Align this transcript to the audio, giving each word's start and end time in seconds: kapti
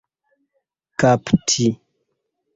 kapti 0.99 1.67